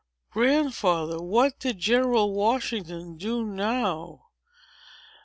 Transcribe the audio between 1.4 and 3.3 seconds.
did General Washington